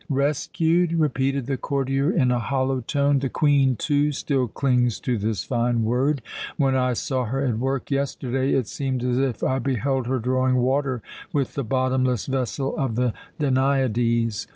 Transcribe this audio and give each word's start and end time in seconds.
"Rescued?" 0.09 0.93
repeated 0.93 1.45
the 1.45 1.57
courtier 1.57 2.09
in 2.09 2.31
a 2.31 2.39
hollow 2.39 2.79
tone. 2.81 3.19
"The 3.19 3.29
Queen, 3.29 3.75
too, 3.75 4.11
still 4.11 4.47
clings 4.47 4.99
to 5.01 5.15
this 5.15 5.43
fine 5.43 5.83
word. 5.83 6.23
When 6.57 6.75
I 6.75 6.93
saw 6.93 7.25
her 7.25 7.39
at 7.45 7.59
work 7.59 7.91
yesterday, 7.91 8.53
it 8.53 8.65
seemed 8.65 9.03
as 9.03 9.19
if 9.19 9.43
I 9.43 9.59
beheld 9.59 10.07
her 10.07 10.17
drawing 10.17 10.55
water 10.55 11.03
with 11.31 11.53
the 11.53 11.63
bottomless 11.63 12.25
vessel 12.25 12.75
of 12.77 12.95
the 12.95 13.13
Danaides. 13.39 14.47